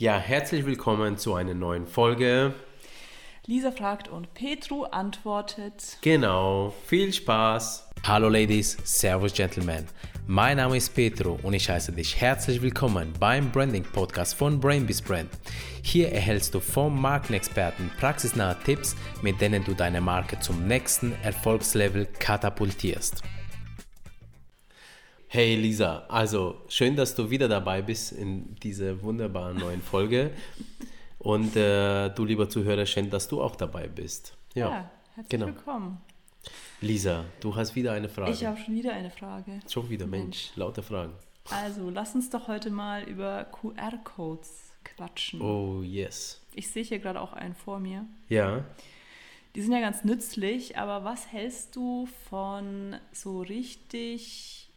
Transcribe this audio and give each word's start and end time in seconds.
Ja, 0.00 0.18
herzlich 0.18 0.64
willkommen 0.64 1.18
zu 1.18 1.34
einer 1.34 1.52
neuen 1.52 1.86
Folge. 1.86 2.54
Lisa 3.44 3.70
fragt 3.70 4.08
und 4.08 4.32
Petru 4.32 4.84
antwortet. 4.84 5.98
Genau, 6.00 6.72
viel 6.86 7.12
Spaß. 7.12 7.90
Hallo 8.06 8.30
Ladies, 8.30 8.78
Servus 8.82 9.34
Gentlemen. 9.34 9.84
Mein 10.26 10.56
Name 10.56 10.78
ist 10.78 10.94
Petro 10.94 11.38
und 11.42 11.52
ich 11.52 11.68
heiße 11.68 11.92
dich 11.92 12.18
herzlich 12.18 12.62
willkommen 12.62 13.12
beim 13.20 13.52
Branding 13.52 13.84
Podcast 13.84 14.36
von 14.36 14.58
Brainbees 14.58 15.02
Brand. 15.02 15.28
Hier 15.82 16.10
erhältst 16.10 16.54
du 16.54 16.60
vom 16.60 16.98
Markenexperten 16.98 17.90
praxisnahe 18.00 18.56
Tipps, 18.64 18.96
mit 19.20 19.38
denen 19.38 19.62
du 19.64 19.74
deine 19.74 20.00
Marke 20.00 20.40
zum 20.40 20.66
nächsten 20.66 21.12
Erfolgslevel 21.22 22.06
katapultierst. 22.06 23.22
Hey 25.32 25.54
Lisa, 25.54 26.06
also 26.08 26.56
schön, 26.66 26.96
dass 26.96 27.14
du 27.14 27.30
wieder 27.30 27.46
dabei 27.46 27.82
bist 27.82 28.10
in 28.10 28.56
dieser 28.56 29.00
wunderbaren 29.00 29.58
neuen 29.58 29.80
Folge. 29.80 30.32
Und 31.20 31.54
äh, 31.54 32.08
du, 32.08 32.24
lieber 32.24 32.48
Zuhörer, 32.48 32.84
schön, 32.84 33.08
dass 33.10 33.28
du 33.28 33.40
auch 33.40 33.54
dabei 33.54 33.86
bist. 33.86 34.36
Ja, 34.54 34.70
ja 34.70 34.90
herzlich 35.14 35.28
genau. 35.28 35.46
willkommen. 35.46 36.00
Lisa, 36.80 37.26
du 37.38 37.54
hast 37.54 37.76
wieder 37.76 37.92
eine 37.92 38.08
Frage. 38.08 38.32
Ich 38.32 38.44
habe 38.44 38.58
schon 38.58 38.74
wieder 38.74 38.92
eine 38.92 39.12
Frage. 39.12 39.60
Schon 39.68 39.88
wieder, 39.88 40.08
Mensch, 40.08 40.50
lauter 40.56 40.82
Fragen. 40.82 41.12
Also, 41.48 41.90
lass 41.90 42.16
uns 42.16 42.28
doch 42.30 42.48
heute 42.48 42.70
mal 42.70 43.04
über 43.04 43.44
QR-Codes 43.44 44.72
quatschen. 44.82 45.40
Oh, 45.40 45.82
yes. 45.84 46.40
Ich 46.56 46.72
sehe 46.72 46.82
hier 46.82 46.98
gerade 46.98 47.20
auch 47.20 47.34
einen 47.34 47.54
vor 47.54 47.78
mir. 47.78 48.04
Ja. 48.28 48.64
Die 49.54 49.62
sind 49.62 49.70
ja 49.70 49.80
ganz 49.80 50.02
nützlich, 50.02 50.76
aber 50.76 51.04
was 51.04 51.30
hältst 51.30 51.76
du 51.76 52.08
von 52.28 52.96
so 53.12 53.42
richtig 53.42 54.69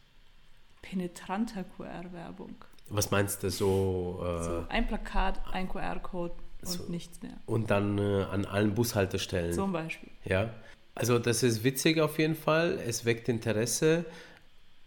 penetranter 0.84 1.64
QR-Werbung. 1.76 2.54
Was 2.90 3.10
meinst 3.10 3.42
du 3.42 3.50
so? 3.50 4.20
Äh, 4.22 4.44
so 4.44 4.64
ein 4.68 4.86
Plakat, 4.86 5.40
ein 5.52 5.68
QR-Code 5.68 6.34
und 6.62 6.68
so, 6.68 6.84
nichts 6.88 7.22
mehr. 7.22 7.32
Und 7.46 7.70
dann 7.70 7.98
äh, 7.98 8.24
an 8.24 8.44
allen 8.44 8.74
Bushaltestellen. 8.74 9.54
Zum 9.54 9.72
Beispiel. 9.72 10.10
Ja. 10.24 10.50
Also 10.94 11.18
das 11.18 11.42
ist 11.42 11.64
witzig 11.64 12.00
auf 12.00 12.18
jeden 12.18 12.36
Fall. 12.36 12.78
Es 12.86 13.04
weckt 13.04 13.28
Interesse. 13.28 14.04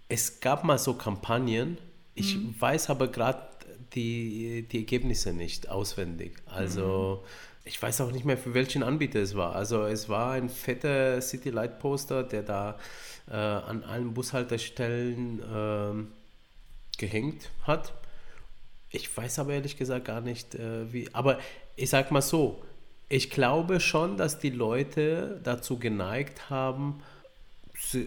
Es 0.07 0.39
gab 0.39 0.63
mal 0.63 0.77
so 0.77 0.93
Kampagnen. 0.93 1.77
Ich 2.13 2.37
mhm. 2.37 2.55
weiß 2.57 2.89
aber 2.89 3.07
gerade 3.09 3.41
die, 3.93 4.67
die 4.71 4.77
Ergebnisse 4.77 5.33
nicht 5.33 5.69
auswendig. 5.69 6.37
Also 6.45 7.23
mhm. 7.23 7.27
Ich 7.67 7.81
weiß 7.81 8.01
auch 8.01 8.11
nicht 8.11 8.25
mehr, 8.25 8.37
für 8.37 8.53
welchen 8.53 8.83
Anbieter 8.83 9.19
es 9.19 9.35
war. 9.35 9.55
Also 9.55 9.83
es 9.83 10.09
war 10.09 10.31
ein 10.31 10.49
fetter 10.49 11.21
City 11.21 11.49
Light 11.49 11.79
Poster, 11.79 12.23
der 12.23 12.43
da 12.43 12.77
äh, 13.29 13.35
an 13.35 13.83
allen 13.83 14.13
Bushaltestellen 14.13 15.39
äh, 15.41 16.97
gehängt 16.97 17.49
hat. 17.63 17.93
Ich 18.89 19.15
weiß 19.15 19.39
aber 19.39 19.53
ehrlich 19.53 19.77
gesagt 19.77 20.05
gar 20.05 20.21
nicht, 20.21 20.55
äh, 20.55 20.91
wie. 20.91 21.09
Aber 21.13 21.39
ich 21.75 21.89
sag 21.89 22.11
mal 22.11 22.21
so, 22.21 22.63
ich 23.09 23.29
glaube 23.29 23.79
schon, 23.79 24.17
dass 24.17 24.39
die 24.39 24.49
Leute 24.49 25.39
dazu 25.43 25.77
geneigt 25.77 26.49
haben, 26.49 27.01
äh, 27.93 28.05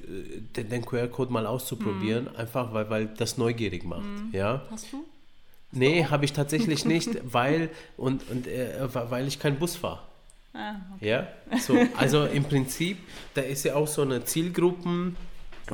den, 0.57 0.71
den 0.71 0.85
QR-Code 0.85 1.33
mal 1.33 1.47
auszuprobieren, 1.47 2.25
mhm. 2.25 2.37
einfach 2.37 2.73
weil, 2.73 2.89
weil 2.91 3.07
das 3.07 3.37
neugierig 3.37 3.85
macht. 3.85 4.05
Mhm. 4.05 4.31
Ja? 4.33 4.63
Hast 4.71 4.93
du? 4.93 5.05
Nee, 5.73 6.05
habe 6.05 6.25
ich 6.25 6.33
tatsächlich 6.33 6.85
nicht, 6.85 7.11
weil, 7.33 7.71
und, 7.97 8.29
und, 8.31 8.47
äh, 8.47 8.89
weil 8.93 9.29
ich 9.29 9.39
keinen 9.39 9.59
Bus 9.59 9.77
fahre. 9.77 10.01
Ah, 10.53 10.77
okay. 10.97 11.09
Ja, 11.09 11.29
so, 11.61 11.79
also 11.97 12.25
im 12.25 12.45
Prinzip, 12.45 12.99
da 13.35 13.43
ist 13.43 13.65
ja 13.65 13.77
auch 13.77 13.87
so 13.87 14.03
eine 14.03 14.25
Zielgruppen. 14.25 15.17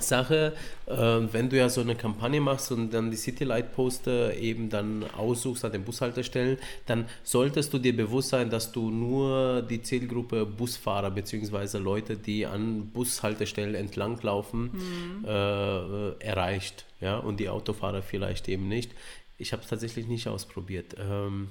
Sache, 0.03 0.53
äh, 0.87 0.93
wenn 0.95 1.49
du 1.49 1.57
ja 1.57 1.69
so 1.69 1.81
eine 1.81 1.95
Kampagne 1.95 2.41
machst 2.41 2.73
und 2.73 2.91
dann 2.91 3.11
die 3.11 3.17
City 3.17 3.45
Light 3.45 3.75
Poster 3.75 4.37
eben 4.37 4.71
dann 4.71 5.05
aussuchst 5.17 5.65
an 5.65 5.73
den 5.73 5.85
Bushaltestellen, 5.85 6.59
dann 6.87 7.07
solltest 7.23 7.73
du 7.73 7.79
dir 7.79 7.97
bewusst 7.97 8.31
sein, 8.31 8.51
dass 8.51 8.73
du 8.73 8.91
nur 8.91 9.63
die 9.63 9.83
Zielgruppe 9.83 10.47
Busfahrer 10.47 11.11
bzw. 11.11 11.79
Leute, 11.79 12.17
die 12.17 12.47
an 12.47 12.91
Bushaltestellen 12.93 13.75
entlanglaufen, 13.75 14.71
mhm. 14.73 15.25
äh, 15.25 16.11
erreicht. 16.19 16.85
Ja? 17.01 17.19
Und 17.19 17.41
die 17.41 17.49
Autofahrer 17.49 18.03
vielleicht 18.03 18.49
eben 18.49 18.69
nicht. 18.69 18.93
Ich 19.39 19.53
habe 19.53 19.63
es 19.63 19.69
tatsächlich 19.69 20.07
nicht 20.07 20.29
ausprobiert. 20.29 20.97
Ähm, 20.99 21.49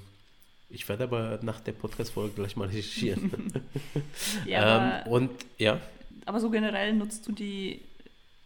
ich 0.68 0.88
werde 0.88 1.04
aber 1.04 1.38
nach 1.42 1.60
der 1.60 1.72
Podcast-Folge 1.72 2.34
gleich 2.34 2.56
mal 2.56 2.68
recherchieren. 2.68 3.30
ja, 4.46 5.02
ähm, 5.06 5.12
und 5.12 5.30
ja. 5.58 5.80
Aber 6.24 6.40
so 6.40 6.50
generell 6.50 6.92
nutzt 6.92 7.26
du 7.28 7.32
die, 7.32 7.80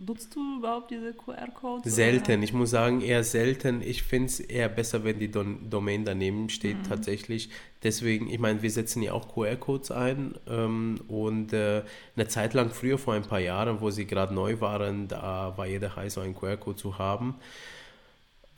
nutzt 0.05 0.35
du 0.35 0.59
überhaupt 0.59 0.91
diese 0.91 1.13
QR-Codes? 1.13 1.95
Selten, 1.95 2.33
oder? 2.33 2.43
ich 2.43 2.53
muss 2.53 2.71
sagen, 2.71 3.01
eher 3.01 3.23
selten. 3.23 3.83
Ich 3.83 4.03
finde 4.03 4.27
es 4.27 4.41
eher 4.41 4.69
besser, 4.69 5.05
wenn 5.05 5.19
die 5.19 5.31
Don 5.31 5.69
Domain 5.69 6.05
daneben 6.05 6.49
steht, 6.49 6.79
mhm. 6.79 6.83
tatsächlich. 6.85 7.51
Deswegen, 7.83 8.29
ich 8.29 8.39
meine, 8.39 8.63
wir 8.63 8.71
setzen 8.71 9.03
ja 9.03 9.13
auch 9.13 9.29
QR-Codes 9.33 9.91
ein 9.91 10.35
ähm, 10.49 11.01
und 11.09 11.53
äh, 11.53 11.83
eine 12.17 12.29
Zeit 12.29 12.55
lang, 12.55 12.71
früher 12.71 12.99
vor 12.99 13.15
ein 13.15 13.23
paar 13.23 13.41
Jahren, 13.41 13.81
wo 13.81 13.91
sie 13.91 14.07
gerade 14.07 14.35
neu 14.35 14.61
waren, 14.61 15.09
da 15.09 15.55
war 15.57 15.67
jeder 15.67 15.97
heiß, 15.97 16.15
so 16.15 16.21
einen 16.21 16.35
QR-Code 16.35 16.77
zu 16.77 16.99
haben. 16.99 17.37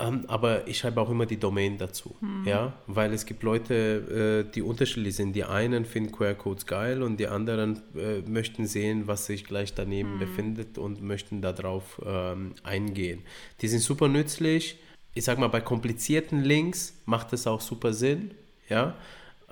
Ähm, 0.03 0.25
aber 0.27 0.67
ich 0.67 0.79
schreibe 0.79 1.01
auch 1.01 1.11
immer 1.11 1.27
die 1.27 1.39
Domain 1.39 1.79
dazu, 1.79 2.17
mhm. 2.21 2.45
ja, 2.47 2.73
weil 2.87 3.13
es 3.13 3.27
gibt 3.27 3.43
Leute, 3.43 4.45
äh, 4.49 4.53
die 4.53 4.63
unterschiedlich 4.63 5.15
sind. 5.17 5.35
Die 5.35 5.45
einen 5.45 5.85
finden 5.85 6.13
QR-Codes 6.13 6.67
geil 6.67 7.03
und 7.03 7.19
die 7.19 7.29
anderen 7.29 7.83
äh, 7.95 8.21
möchten 8.29 8.67
sehen, 8.67 9.07
was 9.07 9.27
sich 9.27 9.45
gleich 9.45 9.75
daneben 9.75 10.15
mhm. 10.15 10.19
befindet 10.19 10.79
und 10.79 11.03
möchten 11.03 11.41
darauf 11.41 12.01
ähm, 12.05 12.55
eingehen. 12.63 13.23
Die 13.61 13.69
sind 13.69 13.81
super 13.81 14.09
nützlich. 14.09 14.79
Ich 15.15 15.25
sag 15.25 15.39
mal, 15.39 15.49
bei 15.49 15.61
komplizierten 15.61 16.43
Links 16.43 16.95
macht 17.05 17.33
es 17.33 17.47
auch 17.47 17.61
super 17.61 17.93
Sinn, 17.93 18.33
ja. 18.69 18.95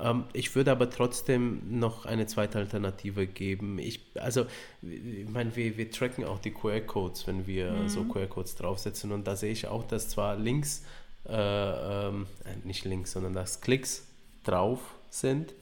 Ähm, 0.03 0.25
ich 0.33 0.55
würde 0.55 0.71
aber 0.71 0.91
trotzdem 0.91 1.78
noch 1.78 2.06
eine 2.06 2.27
zweite 2.27 2.59
Alternative 2.59 3.27
geben. 3.27 3.78
Ich, 3.78 4.00
also, 4.15 4.47
ich 4.83 5.28
meine, 5.28 5.55
wir, 5.56 5.77
wir 5.77 5.91
tracken 5.91 6.25
auch 6.25 6.38
die 6.38 6.50
QR-Codes, 6.50 7.27
wenn 7.27 7.47
wir 7.47 7.72
mhm. 7.72 7.88
so 7.88 8.05
QR-Codes 8.05 8.56
draufsetzen. 8.56 9.12
Und 9.12 9.27
da 9.27 9.37
sehe 9.37 9.53
ich 9.53 9.66
auch, 9.66 9.84
dass 9.84 10.09
zwar 10.09 10.37
links, 10.37 10.84
äh, 11.28 11.33
ähm, 11.33 12.27
äh, 12.44 12.66
nicht 12.66 12.84
links, 12.84 13.12
sondern 13.12 13.34
dass 13.34 13.60
Klicks 13.60 14.06
drauf 14.44 14.81
sind, 15.10 15.55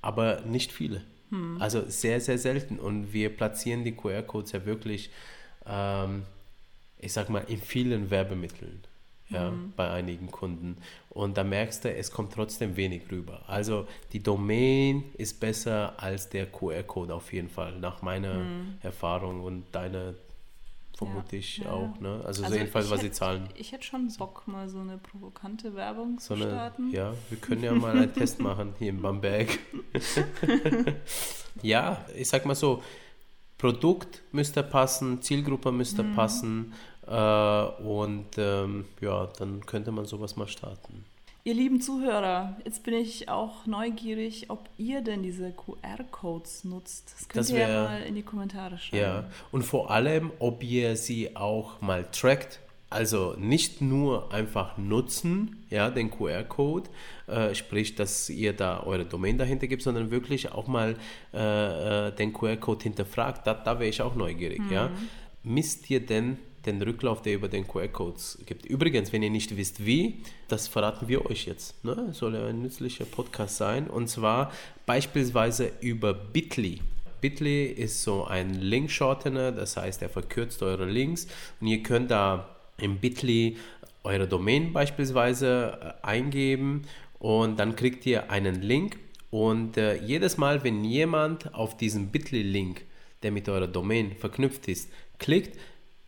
aber 0.00 0.40
nicht 0.42 0.72
viele. 0.72 1.02
Mhm. 1.30 1.60
Also 1.60 1.84
sehr, 1.88 2.20
sehr 2.20 2.38
selten. 2.38 2.78
Und 2.78 3.12
wir 3.12 3.28
platzieren 3.30 3.84
die 3.84 3.92
QR-Codes 3.92 4.52
ja 4.52 4.64
wirklich, 4.64 5.10
ähm, 5.66 6.22
ich 6.98 7.12
sag 7.12 7.28
mal, 7.28 7.44
in 7.48 7.60
vielen 7.60 8.10
Werbemitteln 8.10 8.82
ja, 9.32 9.50
mhm. 9.50 9.72
bei 9.76 9.90
einigen 9.90 10.30
Kunden. 10.30 10.76
Und 11.10 11.36
da 11.36 11.44
merkst 11.44 11.84
du, 11.84 11.94
es 11.94 12.10
kommt 12.10 12.32
trotzdem 12.32 12.76
wenig 12.76 13.10
rüber. 13.10 13.42
Also 13.46 13.86
die 14.12 14.22
Domain 14.22 15.04
ist 15.18 15.40
besser 15.40 15.94
als 15.98 16.28
der 16.28 16.46
QR-Code 16.46 17.14
auf 17.14 17.32
jeden 17.32 17.48
Fall, 17.48 17.78
nach 17.78 18.02
meiner 18.02 18.34
mhm. 18.34 18.74
Erfahrung 18.82 19.42
und 19.42 19.64
deine 19.72 20.14
vermute 20.96 21.36
ja, 21.36 21.40
ich 21.40 21.58
ja, 21.58 21.70
auch. 21.70 21.98
Ne? 22.00 22.20
Also, 22.24 22.44
also 22.44 22.54
jedenfalls, 22.54 22.90
was 22.90 23.00
sie 23.00 23.10
zahlen. 23.10 23.48
Ich 23.56 23.72
hätte 23.72 23.84
schon 23.84 24.08
Bock, 24.18 24.46
mal 24.46 24.68
so 24.68 24.78
eine 24.78 24.98
provokante 24.98 25.74
Werbung 25.74 26.18
so 26.18 26.34
zu 26.34 26.42
starten. 26.42 26.90
Ja, 26.90 27.14
wir 27.28 27.38
können 27.38 27.62
ja 27.62 27.72
mal 27.72 27.96
einen 27.96 28.12
Test 28.12 28.40
machen 28.40 28.74
hier 28.78 28.90
in 28.90 29.02
Bamberg. 29.02 29.58
ja, 31.62 32.04
ich 32.16 32.28
sag 32.28 32.46
mal 32.46 32.54
so, 32.54 32.82
Produkt 33.62 34.22
müsste 34.32 34.64
passen, 34.64 35.22
Zielgruppe 35.22 35.70
müsste 35.70 36.02
mhm. 36.02 36.16
passen 36.16 36.72
äh, 37.06 37.12
und 37.12 38.26
ähm, 38.36 38.86
ja, 39.00 39.28
dann 39.38 39.64
könnte 39.64 39.92
man 39.92 40.04
sowas 40.04 40.34
mal 40.34 40.48
starten. 40.48 41.04
Ihr 41.44 41.54
lieben 41.54 41.80
Zuhörer, 41.80 42.56
jetzt 42.64 42.82
bin 42.82 42.94
ich 42.94 43.28
auch 43.28 43.64
neugierig, 43.66 44.50
ob 44.50 44.68
ihr 44.78 45.00
denn 45.00 45.22
diese 45.22 45.52
QR-Codes 45.52 46.64
nutzt. 46.64 47.14
Das 47.16 47.28
könnt 47.28 47.40
das 47.40 47.52
wär, 47.52 47.68
ihr 47.68 47.74
ja 47.74 47.82
mal 47.84 48.02
in 48.02 48.16
die 48.16 48.22
Kommentare 48.22 48.78
schreiben. 48.78 49.00
Ja, 49.00 49.24
und 49.52 49.62
vor 49.62 49.92
allem, 49.92 50.32
ob 50.40 50.64
ihr 50.64 50.96
sie 50.96 51.36
auch 51.36 51.80
mal 51.80 52.04
trackt. 52.10 52.58
Also 52.92 53.34
nicht 53.38 53.80
nur 53.80 54.32
einfach 54.32 54.76
nutzen, 54.76 55.64
ja, 55.70 55.90
den 55.90 56.10
QR-Code, 56.10 56.90
äh, 57.26 57.54
sprich, 57.54 57.94
dass 57.94 58.28
ihr 58.28 58.52
da 58.52 58.82
eure 58.82 59.06
Domain 59.06 59.38
dahinter 59.38 59.66
gibt, 59.66 59.82
sondern 59.82 60.10
wirklich 60.10 60.52
auch 60.52 60.66
mal 60.66 60.96
äh, 61.32 62.08
äh 62.08 62.12
den 62.12 62.32
QR-Code 62.32 62.82
hinterfragt. 62.82 63.46
Da, 63.46 63.54
da 63.54 63.78
wäre 63.78 63.88
ich 63.88 64.02
auch 64.02 64.14
neugierig, 64.14 64.60
mhm. 64.60 64.72
ja. 64.72 64.90
Misst 65.42 65.90
ihr 65.90 66.04
denn 66.04 66.38
den 66.66 66.80
Rücklauf, 66.80 67.22
der 67.22 67.34
über 67.34 67.48
den 67.48 67.66
QR-Codes 67.66 68.40
gibt. 68.46 68.66
Übrigens, 68.66 69.12
wenn 69.12 69.22
ihr 69.22 69.30
nicht 69.30 69.56
wisst, 69.56 69.84
wie, 69.84 70.22
das 70.48 70.68
verraten 70.68 71.08
wir 71.08 71.26
euch 71.26 71.46
jetzt. 71.46 71.84
Ne? 71.84 72.10
Soll 72.12 72.34
ja 72.34 72.46
ein 72.46 72.62
nützlicher 72.62 73.04
Podcast 73.04 73.56
sein. 73.56 73.88
Und 73.88 74.08
zwar 74.08 74.52
beispielsweise 74.86 75.72
über 75.80 76.14
Bitly. 76.14 76.80
Bitly 77.20 77.66
ist 77.66 78.02
so 78.02 78.24
ein 78.24 78.54
Link-Shortener, 78.54 79.52
das 79.52 79.76
heißt, 79.76 80.02
er 80.02 80.08
verkürzt 80.08 80.62
eure 80.62 80.86
Links 80.86 81.28
und 81.60 81.68
ihr 81.68 81.82
könnt 81.82 82.10
da 82.10 82.48
im 82.78 82.98
Bitly 82.98 83.56
eure 84.04 84.26
Domain 84.26 84.72
beispielsweise 84.72 85.96
äh, 86.02 86.06
eingeben 86.06 86.82
und 87.18 87.58
dann 87.58 87.76
kriegt 87.76 88.04
ihr 88.06 88.30
einen 88.30 88.62
Link 88.62 88.98
und 89.30 89.78
äh, 89.78 89.96
jedes 89.96 90.36
Mal, 90.36 90.62
wenn 90.62 90.84
jemand 90.84 91.54
auf 91.54 91.76
diesen 91.76 92.08
Bitly-Link, 92.08 92.84
der 93.22 93.32
mit 93.32 93.48
eurer 93.48 93.66
Domain 93.66 94.14
verknüpft 94.14 94.68
ist, 94.68 94.90
klickt, 95.18 95.58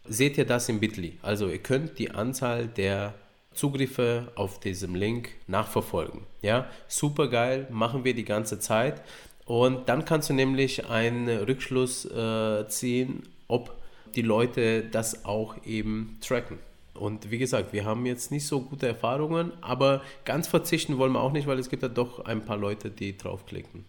seht 0.04 0.36
ihr 0.36 0.44
das 0.44 0.68
im 0.68 0.78
Bitly. 0.78 1.18
Also 1.22 1.48
ihr 1.48 1.58
könnt 1.58 1.98
die 1.98 2.10
Anzahl 2.10 2.66
der 2.66 3.14
Zugriffe 3.54 4.30
auf 4.34 4.60
diesem 4.60 4.94
Link 4.94 5.30
nachverfolgen. 5.46 6.22
Ja, 6.42 6.68
super 6.86 7.28
geil, 7.28 7.66
machen 7.70 8.04
wir 8.04 8.14
die 8.14 8.26
ganze 8.26 8.58
Zeit. 8.58 9.00
Und 9.46 9.88
dann 9.88 10.04
kannst 10.04 10.28
du 10.28 10.34
nämlich 10.34 10.90
einen 10.90 11.28
Rückschluss 11.28 12.04
äh, 12.04 12.68
ziehen, 12.68 13.22
ob 13.48 13.74
die 14.16 14.22
Leute 14.22 14.82
das 14.82 15.24
auch 15.24 15.56
eben 15.64 16.18
tracken. 16.20 16.58
Und 16.94 17.30
wie 17.30 17.38
gesagt, 17.38 17.72
wir 17.72 17.84
haben 17.84 18.06
jetzt 18.06 18.30
nicht 18.30 18.46
so 18.46 18.60
gute 18.60 18.86
Erfahrungen, 18.86 19.52
aber 19.60 20.02
ganz 20.24 20.46
verzichten 20.46 20.96
wollen 20.98 21.12
wir 21.12 21.20
auch 21.20 21.32
nicht, 21.32 21.46
weil 21.46 21.58
es 21.58 21.68
gibt 21.68 21.82
ja 21.82 21.88
doch 21.88 22.24
ein 22.24 22.44
paar 22.44 22.56
Leute, 22.56 22.90
die 22.90 23.16
draufklicken. 23.16 23.84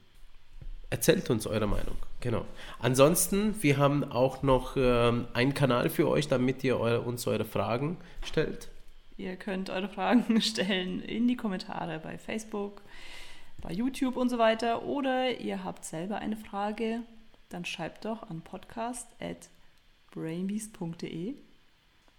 Erzählt 0.89 1.29
uns 1.29 1.45
eure 1.45 1.67
Meinung. 1.67 1.97
Genau. 2.21 2.45
Ansonsten, 2.79 3.61
wir 3.61 3.77
haben 3.77 4.03
auch 4.03 4.43
noch 4.43 4.75
ähm, 4.77 5.27
einen 5.33 5.53
Kanal 5.53 5.89
für 5.89 6.07
euch, 6.07 6.27
damit 6.27 6.63
ihr 6.63 6.79
eure, 6.79 7.01
uns 7.01 7.27
eure 7.27 7.45
Fragen 7.45 7.97
stellt. 8.23 8.69
Ihr 9.17 9.35
könnt 9.35 9.69
eure 9.69 9.89
Fragen 9.89 10.41
stellen 10.41 11.01
in 11.01 11.27
die 11.27 11.37
Kommentare 11.37 11.99
bei 11.99 12.17
Facebook, 12.17 12.81
bei 13.61 13.71
YouTube 13.71 14.17
und 14.17 14.29
so 14.29 14.37
weiter. 14.37 14.83
Oder 14.83 15.39
ihr 15.39 15.63
habt 15.63 15.85
selber 15.85 16.17
eine 16.17 16.37
Frage, 16.37 17.01
dann 17.49 17.65
schreibt 17.65 18.05
doch 18.05 18.23
an 18.29 18.41
podcast.brainbeast.de 20.15 21.35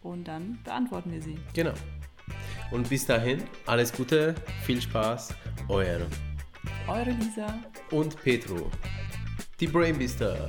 und 0.02 0.24
dann 0.28 0.58
beantworten 0.62 1.12
wir 1.12 1.22
sie. 1.22 1.38
Genau. 1.54 1.72
Und 2.70 2.88
bis 2.88 3.06
dahin, 3.06 3.42
alles 3.66 3.92
Gute, 3.92 4.34
viel 4.64 4.80
Spaß, 4.80 5.34
euer 5.68 6.00
eure 6.88 7.10
Lisa 7.10 7.46
und 7.90 8.20
Petro, 8.22 8.70
die 9.60 9.66
Brainbeaster. 9.66 10.46